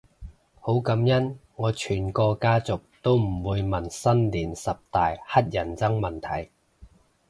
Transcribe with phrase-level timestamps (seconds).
[0.61, 6.49] 好感恩我全個家族都唔會問新年十大乞人憎問題